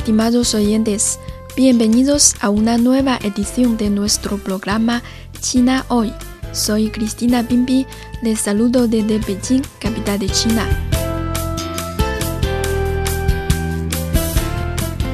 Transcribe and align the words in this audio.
Estimados 0.00 0.56
oyentes, 0.56 1.20
bienvenidos 1.54 2.34
a 2.40 2.50
una 2.50 2.78
nueva 2.78 3.16
edición 3.22 3.76
de 3.76 3.90
nuestro 3.90 4.38
programa 4.38 5.04
China 5.40 5.86
Hoy. 5.86 6.12
Soy 6.50 6.90
Cristina 6.90 7.42
Bimbi, 7.42 7.86
les 8.20 8.40
saludo 8.40 8.88
desde 8.88 9.20
Beijing, 9.20 9.62
capital 9.78 10.18
de 10.18 10.28
China. 10.30 10.66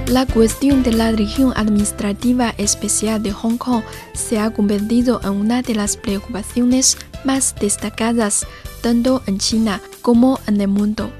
La 0.06 0.24
cuestión 0.24 0.82
de 0.82 0.94
la 0.94 1.12
región 1.12 1.52
administrativa 1.56 2.54
especial 2.56 3.22
de 3.22 3.32
Hong 3.32 3.58
Kong 3.58 3.82
se 4.14 4.38
ha 4.38 4.50
convertido 4.50 5.20
en 5.22 5.32
una 5.32 5.60
de 5.60 5.74
las 5.74 5.98
preocupaciones 5.98 6.96
más 7.24 7.54
destacadas 7.60 8.46
tanto 8.80 9.22
en 9.26 9.36
China 9.36 9.78
como 10.00 10.40
en 10.46 10.58
el 10.58 10.68
mundo. 10.68 11.12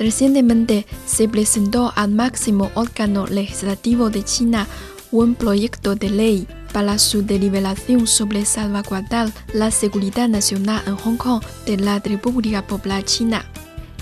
Recientemente 0.00 0.86
se 1.04 1.28
presentó 1.28 1.92
al 1.94 2.10
máximo 2.10 2.70
órgano 2.74 3.26
legislativo 3.26 4.08
de 4.08 4.24
China 4.24 4.66
un 5.12 5.34
proyecto 5.34 5.94
de 5.94 6.08
ley 6.08 6.46
para 6.72 6.98
su 6.98 7.22
deliberación 7.22 8.06
sobre 8.06 8.46
salvaguardar 8.46 9.30
la 9.52 9.70
seguridad 9.70 10.26
nacional 10.26 10.82
en 10.86 10.96
Hong 10.96 11.18
Kong 11.18 11.42
de 11.66 11.76
la 11.76 11.98
República 11.98 12.66
Popular 12.66 13.04
China. 13.04 13.44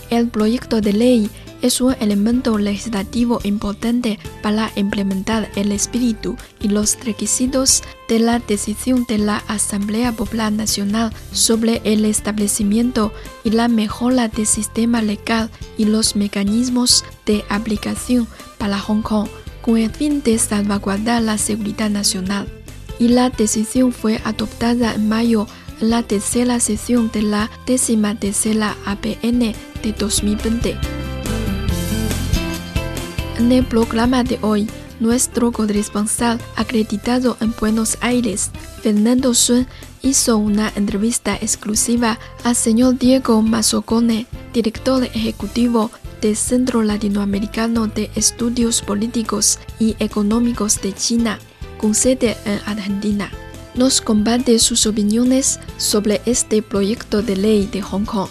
El 0.08 0.28
proyecto 0.28 0.80
de 0.80 0.92
ley 0.92 1.30
es 1.62 1.80
un 1.80 1.94
elemento 2.00 2.58
legislativo 2.58 3.40
importante 3.44 4.18
para 4.42 4.70
implementar 4.76 5.50
el 5.56 5.72
espíritu 5.72 6.36
y 6.60 6.68
los 6.68 6.98
requisitos 7.04 7.82
de 8.08 8.18
la 8.20 8.38
decisión 8.38 9.04
de 9.08 9.18
la 9.18 9.38
Asamblea 9.48 10.12
Popular 10.12 10.52
Nacional 10.52 11.12
sobre 11.32 11.80
el 11.84 12.04
establecimiento 12.04 13.12
y 13.44 13.50
la 13.50 13.68
mejora 13.68 14.28
del 14.28 14.46
sistema 14.46 15.02
legal 15.02 15.50
y 15.76 15.84
los 15.84 16.16
mecanismos 16.16 17.04
de 17.26 17.44
aplicación 17.48 18.26
para 18.58 18.78
Hong 18.78 19.02
Kong 19.02 19.28
con 19.62 19.76
el 19.76 19.90
fin 19.90 20.22
de 20.22 20.38
salvaguardar 20.38 21.22
la 21.22 21.38
seguridad 21.38 21.90
nacional. 21.90 22.48
Y 22.98 23.08
la 23.08 23.30
decisión 23.30 23.92
fue 23.92 24.20
adoptada 24.24 24.94
en 24.94 25.08
mayo 25.08 25.46
en 25.80 25.90
la 25.90 26.02
tercera 26.02 26.58
sesión 26.58 27.10
de 27.12 27.22
la 27.22 27.50
décima 27.66 28.14
tercera 28.14 28.76
APN 28.86 29.38
de 29.82 29.92
2020. 29.96 30.97
En 33.38 33.52
el 33.52 33.64
programa 33.64 34.24
de 34.24 34.36
hoy, 34.42 34.68
nuestro 34.98 35.52
corresponsal 35.52 36.40
acreditado 36.56 37.36
en 37.40 37.54
Buenos 37.60 37.96
Aires, 38.00 38.50
Fernando 38.82 39.32
Sun, 39.32 39.68
hizo 40.02 40.36
una 40.38 40.72
entrevista 40.74 41.36
exclusiva 41.36 42.18
al 42.42 42.56
señor 42.56 42.98
Diego 42.98 43.40
Mazzocone, 43.40 44.26
director 44.52 45.04
ejecutivo 45.04 45.92
del 46.20 46.34
Centro 46.34 46.82
Latinoamericano 46.82 47.86
de 47.86 48.10
Estudios 48.16 48.82
Políticos 48.82 49.60
y 49.78 49.94
Económicos 50.00 50.82
de 50.82 50.92
China, 50.92 51.38
con 51.78 51.94
sede 51.94 52.36
en 52.44 52.58
Argentina. 52.66 53.30
Nos 53.76 54.00
comparte 54.00 54.58
sus 54.58 54.84
opiniones 54.84 55.60
sobre 55.76 56.22
este 56.26 56.60
proyecto 56.60 57.22
de 57.22 57.36
ley 57.36 57.66
de 57.66 57.82
Hong 57.82 58.04
Kong. 58.04 58.30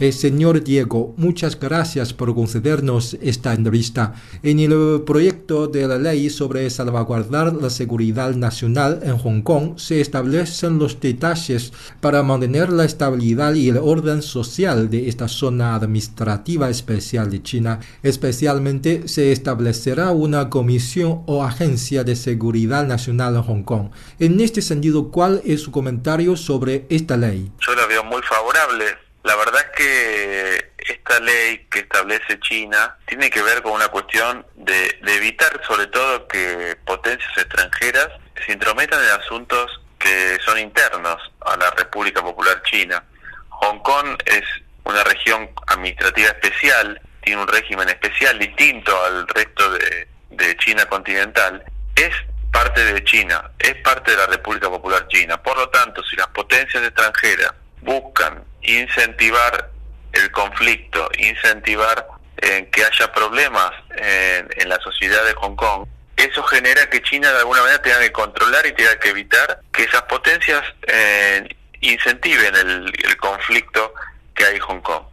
Eh, 0.00 0.10
señor 0.10 0.64
Diego, 0.64 1.14
muchas 1.16 1.58
gracias 1.58 2.12
por 2.12 2.34
concedernos 2.34 3.16
esta 3.22 3.54
entrevista. 3.54 4.14
En 4.42 4.58
el 4.58 5.02
proyecto 5.06 5.68
de 5.68 5.86
la 5.86 5.98
ley 5.98 6.30
sobre 6.30 6.68
salvaguardar 6.68 7.52
la 7.54 7.70
seguridad 7.70 8.34
nacional 8.34 9.00
en 9.04 9.16
Hong 9.18 9.42
Kong 9.42 9.74
se 9.78 10.00
establecen 10.00 10.80
los 10.80 10.98
detalles 10.98 11.72
para 12.00 12.24
mantener 12.24 12.70
la 12.70 12.84
estabilidad 12.84 13.54
y 13.54 13.68
el 13.68 13.76
orden 13.76 14.20
social 14.22 14.90
de 14.90 15.08
esta 15.08 15.28
zona 15.28 15.76
administrativa 15.76 16.68
especial 16.70 17.30
de 17.30 17.42
China. 17.44 17.78
Especialmente 18.02 19.06
se 19.06 19.30
establecerá 19.30 20.10
una 20.10 20.50
comisión 20.50 21.22
o 21.26 21.44
agencia 21.44 22.02
de 22.02 22.16
seguridad 22.16 22.84
nacional 22.84 23.36
en 23.36 23.42
Hong 23.42 23.62
Kong. 23.62 23.90
En 24.18 24.40
este 24.40 24.60
sentido, 24.60 25.12
¿cuál 25.12 25.40
es 25.44 25.60
su 25.60 25.70
comentario 25.70 26.36
sobre 26.36 26.84
esta 26.88 27.16
ley? 27.16 27.52
Yo 27.64 27.76
la 27.76 27.86
veo 27.86 28.02
muy 28.02 28.22
favorable 28.22 29.04
la 29.24 29.36
verdad 29.36 29.62
es 29.62 29.70
que 29.76 30.72
esta 30.76 31.18
ley 31.20 31.66
que 31.70 31.80
establece 31.80 32.38
China 32.40 32.96
tiene 33.06 33.30
que 33.30 33.42
ver 33.42 33.62
con 33.62 33.72
una 33.72 33.88
cuestión 33.88 34.46
de, 34.54 34.98
evitar 35.06 35.62
sobre 35.66 35.86
todo 35.86 36.28
que 36.28 36.76
potencias 36.84 37.36
extranjeras 37.38 38.08
se 38.44 38.52
intrometan 38.52 39.02
en 39.02 39.20
asuntos 39.20 39.80
que 39.98 40.38
son 40.44 40.58
internos 40.58 41.16
a 41.40 41.56
la 41.56 41.70
República 41.70 42.20
Popular 42.20 42.62
China. 42.64 43.02
Hong 43.48 43.78
Kong 43.78 44.18
es 44.26 44.44
una 44.84 45.02
región 45.04 45.50
administrativa 45.68 46.28
especial, 46.28 47.00
tiene 47.22 47.40
un 47.40 47.48
régimen 47.48 47.88
especial 47.88 48.38
distinto 48.38 49.04
al 49.04 49.26
resto 49.28 49.72
de, 49.72 50.06
de 50.32 50.56
China 50.58 50.84
continental. 50.84 51.64
Es 51.96 52.14
parte 52.52 52.84
de 52.92 53.02
China, 53.04 53.50
es 53.58 53.74
parte 53.76 54.10
de 54.10 54.18
la 54.18 54.26
República 54.26 54.68
Popular 54.68 55.08
China. 55.08 55.42
Por 55.42 55.56
lo 55.56 55.70
tanto, 55.70 56.04
si 56.04 56.14
las 56.16 56.28
potencias 56.28 56.84
extranjeras 56.84 57.54
buscan 57.80 58.44
incentivar 58.64 59.70
el 60.12 60.30
conflicto, 60.30 61.08
incentivar 61.18 62.06
en 62.38 62.70
que 62.70 62.84
haya 62.84 63.12
problemas 63.12 63.72
en, 63.96 64.68
la 64.68 64.78
sociedad 64.80 65.24
de 65.24 65.34
Hong 65.34 65.56
Kong, 65.56 65.86
eso 66.16 66.42
genera 66.44 66.88
que 66.88 67.02
China 67.02 67.32
de 67.32 67.38
alguna 67.38 67.60
manera 67.60 67.82
tenga 67.82 68.00
que 68.00 68.12
controlar 68.12 68.66
y 68.66 68.72
tenga 68.72 68.98
que 68.98 69.10
evitar 69.10 69.60
que 69.72 69.84
esas 69.84 70.02
potencias 70.02 70.62
eh, 70.86 71.48
incentiven 71.80 72.54
el, 72.54 72.92
el, 73.04 73.16
conflicto 73.16 73.92
que 74.34 74.44
hay 74.44 74.56
en 74.56 74.60
Hong 74.62 74.80
Kong. 74.80 75.04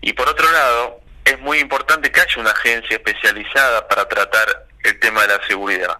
Y 0.00 0.12
por 0.12 0.28
otro 0.28 0.50
lado, 0.50 1.00
es 1.24 1.38
muy 1.40 1.58
importante 1.58 2.10
que 2.10 2.20
haya 2.20 2.40
una 2.40 2.50
agencia 2.50 2.96
especializada 2.96 3.86
para 3.88 4.08
tratar 4.08 4.66
el 4.82 4.98
tema 4.98 5.22
de 5.22 5.28
la 5.28 5.46
seguridad. 5.46 5.98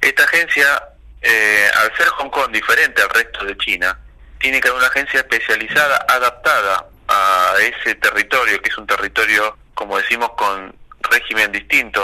Esta 0.00 0.24
agencia, 0.24 0.82
eh, 1.22 1.70
al 1.74 1.96
ser 1.96 2.08
Hong 2.08 2.30
Kong 2.30 2.52
diferente 2.52 3.02
al 3.02 3.10
resto 3.10 3.44
de 3.44 3.56
China, 3.58 3.98
tiene 4.38 4.60
que 4.60 4.68
haber 4.68 4.78
una 4.78 4.88
agencia 4.88 5.20
especializada, 5.20 6.04
adaptada 6.08 6.86
a 7.08 7.54
ese 7.60 7.94
territorio, 7.96 8.60
que 8.60 8.68
es 8.68 8.78
un 8.78 8.86
territorio, 8.86 9.56
como 9.74 9.96
decimos, 9.96 10.30
con 10.36 10.74
régimen 11.10 11.52
distinto 11.52 12.02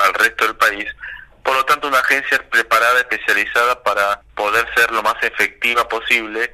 al, 0.00 0.14
resto 0.14 0.46
del 0.46 0.56
país. 0.56 0.86
Por 1.42 1.56
lo 1.56 1.64
tanto, 1.64 1.88
una 1.88 1.98
agencia 1.98 2.38
preparada, 2.50 3.00
especializada 3.00 3.82
para 3.82 4.20
poder 4.34 4.66
ser 4.76 4.90
lo 4.92 5.02
más 5.02 5.16
efectiva 5.22 5.88
posible 5.88 6.52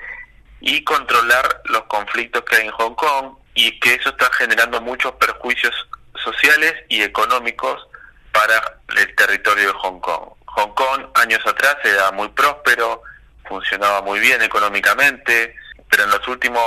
y 0.61 0.83
controlar 0.85 1.63
los 1.67 1.83
conflictos 1.85 2.43
que 2.45 2.57
hay 2.57 2.67
en 2.67 2.73
Hong 2.73 2.95
Kong 2.95 3.37
y 3.55 3.79
que 3.81 3.95
eso 3.95 4.11
está 4.11 4.31
generando 4.33 4.81
muchos 4.81 5.13
perjuicios 5.13 5.75
sociales 6.15 6.75
y 6.89 7.03
económicos 7.03 7.87
para 8.33 8.81
el 8.97 9.15
territorio 9.15 9.69
de 9.69 9.79
Hong 9.79 10.01
Kong. 10.01 10.31
Hong 10.47 10.75
Kong 10.75 11.07
años 11.15 11.41
atrás 11.47 11.77
era 11.85 12.11
muy 12.13 12.29
próspero, 12.29 13.03
funcionaba 13.49 14.03
muy 14.03 14.21
bien 14.21 14.43
económicamente, 14.43 15.55
pero 15.91 16.05
en 16.05 16.11
los 16.11 16.27
últimos 16.29 16.62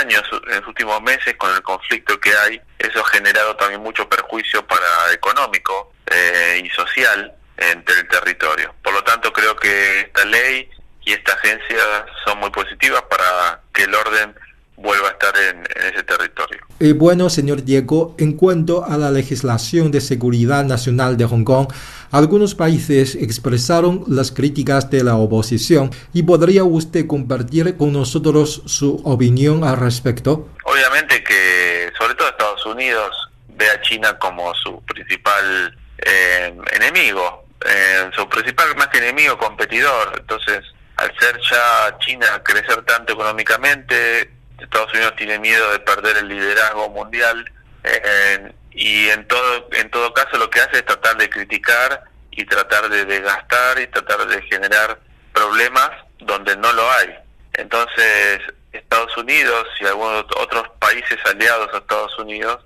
años, 0.00 0.22
en 0.48 0.60
los 0.60 0.68
últimos 0.68 1.02
meses, 1.02 1.34
con 1.36 1.54
el 1.54 1.62
conflicto 1.62 2.18
que 2.20 2.30
hay, 2.36 2.60
eso 2.78 3.00
ha 3.00 3.08
generado 3.10 3.56
también 3.56 3.82
mucho 3.82 4.08
perjuicio 4.08 4.66
para 4.66 5.12
económico 5.12 5.92
eh, 6.06 6.62
y 6.64 6.70
social 6.70 7.34
entre 7.56 8.00
el 8.00 8.08
territorio. 8.08 8.74
Por 8.82 8.94
lo 8.94 9.02
tanto, 9.02 9.32
creo 9.32 9.56
que 9.56 10.00
esta 10.00 10.24
ley 10.24 10.68
y 11.04 11.12
esta 11.12 11.32
agencia 11.32 12.06
son 12.24 12.38
muy 12.38 12.50
positivas 12.50 13.02
para 13.02 13.60
que 13.72 13.84
el 13.84 13.94
orden 13.94 14.34
vuelva 14.76 15.08
a 15.08 15.12
estar 15.12 15.34
en, 15.36 15.64
ese 15.92 16.02
territorio. 16.02 16.60
Y 16.80 16.92
bueno, 16.92 17.30
señor 17.30 17.62
Diego, 17.62 18.14
en 18.18 18.36
cuanto 18.36 18.84
a 18.84 18.96
la 18.98 19.10
legislación 19.10 19.90
de 19.90 20.00
seguridad 20.00 20.64
nacional 20.64 21.16
de 21.16 21.26
Hong 21.26 21.44
Kong, 21.44 21.68
algunos 22.14 22.54
países 22.54 23.16
expresaron 23.16 24.04
las 24.06 24.30
críticas 24.30 24.88
de 24.88 25.02
la 25.02 25.16
oposición 25.16 25.90
y 26.12 26.22
podría 26.22 26.62
usted 26.62 27.08
compartir 27.08 27.76
con 27.76 27.92
nosotros 27.92 28.62
su 28.66 29.02
opinión 29.04 29.64
al 29.64 29.76
respecto. 29.76 30.48
Obviamente 30.62 31.24
que 31.24 31.90
sobre 31.98 32.14
todo 32.14 32.28
Estados 32.28 32.64
Unidos 32.66 33.10
ve 33.48 33.68
a 33.68 33.80
China 33.82 34.16
como 34.16 34.54
su 34.54 34.80
principal 34.84 35.76
eh, 36.06 36.54
enemigo, 36.72 37.46
eh, 37.66 38.08
su 38.14 38.28
principal 38.28 38.76
más 38.76 38.86
que 38.88 38.98
enemigo 38.98 39.36
competidor. 39.36 40.14
Entonces, 40.16 40.60
al 40.96 41.12
ser 41.18 41.40
ya 41.50 41.98
China 41.98 42.26
crecer 42.44 42.80
tanto 42.84 43.14
económicamente, 43.14 44.30
Estados 44.60 44.94
Unidos 44.94 45.14
tiene 45.16 45.40
miedo 45.40 45.72
de 45.72 45.80
perder 45.80 46.18
el 46.18 46.28
liderazgo 46.28 46.90
mundial 46.90 47.44
eh, 47.82 48.52
y 48.74 49.08
en 49.08 49.26
todo 49.28 49.68
en 49.72 49.90
todo 49.90 50.12
caso 50.12 50.36
lo 50.36 50.50
que 50.50 50.60
hace 50.60 50.78
es 50.78 50.84
tratar 50.84 51.16
de 51.16 51.30
criticar 51.30 52.04
y 52.30 52.44
tratar 52.44 52.88
de 52.88 53.04
desgastar 53.04 53.80
y 53.80 53.86
tratar 53.86 54.26
de 54.26 54.42
generar 54.42 54.98
problemas 55.32 55.90
donde 56.18 56.56
no 56.56 56.72
lo 56.72 56.90
hay. 56.92 57.14
Entonces 57.54 58.40
Estados 58.72 59.16
Unidos 59.16 59.68
y 59.80 59.86
algunos 59.86 60.24
otros 60.36 60.68
países 60.80 61.18
aliados 61.24 61.72
a 61.72 61.78
Estados 61.78 62.18
Unidos 62.18 62.64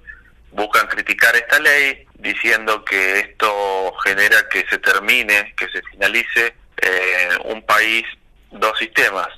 buscan 0.53 0.87
criticar 0.87 1.37
esta 1.37 1.59
ley 1.61 2.07
diciendo 2.15 2.85
que 2.85 3.21
esto 3.21 3.93
genera 4.05 4.49
que 4.49 4.67
se 4.69 4.79
termine, 4.79 5.55
que 5.57 5.69
se 5.69 5.83
finalice 5.83 6.55
eh, 6.79 7.29
un 7.45 7.63
país, 7.63 8.05
dos 8.51 8.79
sistemas 8.79 9.29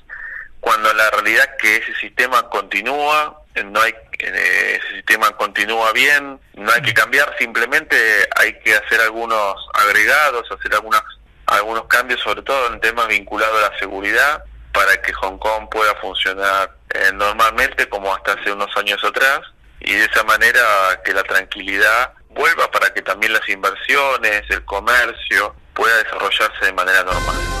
cuando 0.61 0.93
la 0.93 1.09
realidad 1.09 1.43
es 1.43 1.61
que 1.61 1.75
ese 1.77 1.95
sistema 1.95 2.47
continúa, 2.49 3.40
no 3.65 3.81
hay 3.81 3.93
eh, 4.19 4.79
ese 4.81 4.95
sistema 4.95 5.31
continúa 5.37 5.91
bien, 5.91 6.39
no 6.53 6.71
hay 6.71 6.81
que 6.81 6.93
cambiar, 6.93 7.35
simplemente 7.37 7.95
hay 8.35 8.57
que 8.59 8.75
hacer 8.75 9.01
algunos 9.01 9.55
agregados, 9.73 10.49
hacer 10.51 10.73
algunas 10.73 11.01
algunos 11.47 11.85
cambios, 11.87 12.21
sobre 12.21 12.41
todo 12.43 12.67
en 12.67 12.79
temas 12.79 13.07
vinculados 13.07 13.63
a 13.63 13.71
la 13.71 13.77
seguridad, 13.77 14.43
para 14.71 15.01
que 15.01 15.11
Hong 15.11 15.37
Kong 15.37 15.67
pueda 15.69 15.93
funcionar 15.95 16.77
eh, 16.93 17.11
normalmente 17.13 17.89
como 17.89 18.13
hasta 18.13 18.33
hace 18.33 18.53
unos 18.53 18.75
años 18.77 19.03
atrás, 19.03 19.41
y 19.81 19.93
de 19.93 20.05
esa 20.05 20.23
manera 20.23 20.61
que 21.03 21.13
la 21.13 21.23
tranquilidad 21.23 22.13
vuelva 22.29 22.71
para 22.71 22.93
que 22.93 23.01
también 23.01 23.33
las 23.33 23.47
inversiones, 23.49 24.43
el 24.49 24.63
comercio 24.63 25.55
pueda 25.73 25.97
desarrollarse 25.97 26.65
de 26.65 26.73
manera 26.73 27.03
normal. 27.03 27.60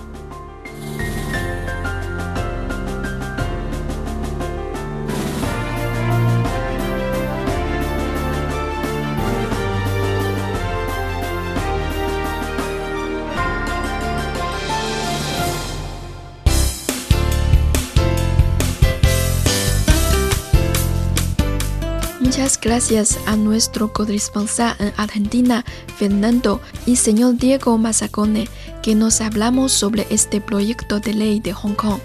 Gracias 22.59 23.19
a 23.27 23.35
nuestro 23.35 23.93
corresponsal 23.93 24.75
en 24.79 24.93
Argentina, 24.97 25.63
Fernando, 25.97 26.59
y 26.85 26.95
señor 26.95 27.37
Diego 27.37 27.77
Mazacone, 27.77 28.47
que 28.81 28.95
nos 28.95 29.21
hablamos 29.21 29.71
sobre 29.71 30.07
este 30.09 30.41
proyecto 30.41 30.99
de 30.99 31.13
ley 31.13 31.39
de 31.39 31.53
Hong 31.53 31.75
Kong. 31.75 31.99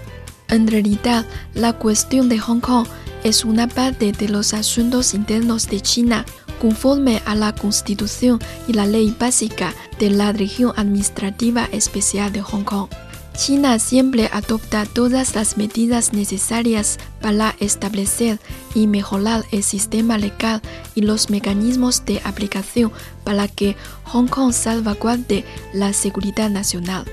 En 0.47 0.67
realidad, 0.67 1.25
la 1.53 1.73
cuestión 1.73 2.29
de 2.29 2.39
Hong 2.39 2.59
Kong 2.59 2.87
es 3.23 3.45
una 3.45 3.67
parte 3.67 4.11
de 4.11 4.29
los 4.29 4.53
asuntos 4.53 5.13
internos 5.13 5.67
de 5.67 5.81
China, 5.81 6.25
conforme 6.61 7.21
a 7.25 7.35
la 7.35 7.53
Constitución 7.53 8.39
y 8.67 8.73
la 8.73 8.85
ley 8.85 9.15
básica 9.17 9.73
de 9.99 10.11
la 10.11 10.31
región 10.31 10.73
administrativa 10.75 11.67
especial 11.71 12.31
de 12.31 12.41
Hong 12.41 12.63
Kong. 12.63 12.89
China 13.37 13.77
siempre 13.77 14.31
adopta 14.33 14.87
todas 14.87 15.35
las 15.35 15.57
medidas 15.57 16.11
necesarias 16.11 16.97
para 17.21 17.55
establecer 17.59 18.39
y 18.73 18.87
mejorar 18.87 19.45
el 19.51 19.61
sistema 19.61 20.17
legal 20.17 20.59
y 20.95 21.01
los 21.01 21.29
mecanismos 21.29 22.03
de 22.03 22.19
aplicación 22.23 22.91
para 23.23 23.47
que 23.47 23.75
Hong 24.05 24.27
Kong 24.27 24.51
salvaguarde 24.53 25.45
la 25.71 25.93
seguridad 25.93 26.49
nacional. 26.49 27.05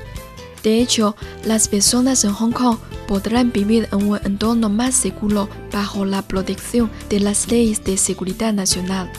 De 0.62 0.81
hecho, 0.81 1.14
las 1.45 1.69
personas 1.69 2.25
en 2.25 2.33
Hong 2.33 2.52
Kong 2.52 2.78
podrán 3.07 3.52
vivir 3.52 3.87
en 3.93 4.09
un 4.09 4.19
entorno 4.25 4.71
más 4.71 4.95
seguro 4.95 5.50
bajo 5.71 6.07
la 6.07 6.23
protección 6.23 6.90
de 7.11 7.21
las 7.21 7.50
leyes 7.50 7.85
de 7.85 7.99
seguridad 7.99 8.54
nacional. 8.54 9.12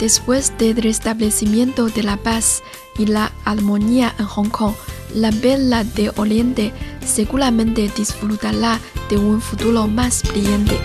Después 0.00 0.54
del 0.56 0.76
restablecimiento 0.76 1.90
de 1.90 2.02
la 2.02 2.16
paz 2.16 2.62
y 2.96 3.04
la 3.04 3.30
armonía 3.44 4.14
en 4.18 4.24
Hong 4.24 4.48
Kong, 4.48 4.72
la 5.14 5.30
vela 5.30 5.84
de 5.84 6.10
Oriente 6.16 6.72
seguramente 7.04 7.90
disfrutará 7.96 8.80
de 9.08 9.18
un 9.18 9.40
futuro 9.40 9.86
más 9.86 10.22
brillante. 10.30 10.78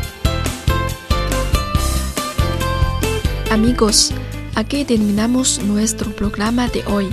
Amigos, 3.51 4.11
aquí 4.55 4.83
terminamos 4.85 5.61
nuestro 5.63 6.11
programa 6.11 6.67
de 6.67 6.83
hoy. 6.87 7.07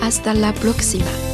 Hasta 0.00 0.34
la 0.34 0.52
próxima. 0.52 1.33